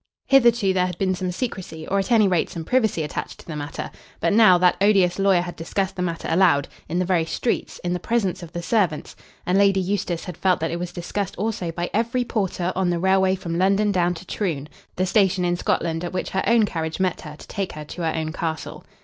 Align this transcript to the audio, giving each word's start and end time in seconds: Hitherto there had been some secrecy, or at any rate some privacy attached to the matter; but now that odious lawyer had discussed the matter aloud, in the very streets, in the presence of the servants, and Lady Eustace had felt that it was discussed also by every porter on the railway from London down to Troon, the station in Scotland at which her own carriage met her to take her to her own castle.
Hitherto 0.25 0.73
there 0.73 0.87
had 0.87 0.97
been 0.97 1.13
some 1.13 1.31
secrecy, 1.31 1.87
or 1.87 1.99
at 1.99 2.11
any 2.11 2.27
rate 2.27 2.49
some 2.49 2.65
privacy 2.65 3.03
attached 3.03 3.39
to 3.39 3.45
the 3.45 3.55
matter; 3.55 3.91
but 4.19 4.33
now 4.33 4.57
that 4.57 4.75
odious 4.81 5.19
lawyer 5.19 5.41
had 5.41 5.55
discussed 5.55 5.95
the 5.95 6.01
matter 6.01 6.27
aloud, 6.31 6.67
in 6.89 6.97
the 6.97 7.05
very 7.05 7.23
streets, 7.23 7.79
in 7.83 7.93
the 7.93 7.99
presence 7.99 8.41
of 8.41 8.51
the 8.51 8.63
servants, 8.63 9.15
and 9.45 9.59
Lady 9.59 9.79
Eustace 9.79 10.23
had 10.25 10.37
felt 10.37 10.59
that 10.59 10.71
it 10.71 10.79
was 10.79 10.91
discussed 10.91 11.35
also 11.37 11.71
by 11.71 11.87
every 11.93 12.23
porter 12.25 12.73
on 12.75 12.89
the 12.89 12.97
railway 12.97 13.35
from 13.35 13.59
London 13.59 13.91
down 13.91 14.15
to 14.15 14.25
Troon, 14.25 14.67
the 14.95 15.05
station 15.05 15.45
in 15.45 15.55
Scotland 15.55 16.03
at 16.03 16.13
which 16.13 16.31
her 16.31 16.41
own 16.47 16.65
carriage 16.65 16.99
met 16.99 17.21
her 17.21 17.35
to 17.35 17.47
take 17.47 17.73
her 17.73 17.85
to 17.85 18.01
her 18.01 18.13
own 18.15 18.31
castle. 18.33 18.83